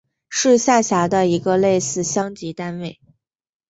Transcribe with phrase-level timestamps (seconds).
[0.29, 2.99] 是下辖的一个类似乡级单位。